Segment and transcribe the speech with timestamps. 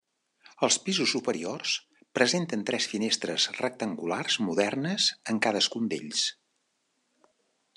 [0.67, 1.73] Els pisos superiors
[2.19, 6.25] presenten tres finestres rectangulars modernes en cadascun d'ells.